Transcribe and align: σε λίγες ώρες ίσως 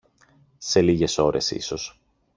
σε 0.57 0.81
λίγες 0.81 1.17
ώρες 1.17 1.51
ίσως 1.51 2.01